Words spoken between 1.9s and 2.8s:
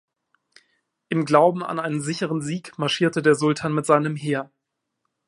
sicheren Sieg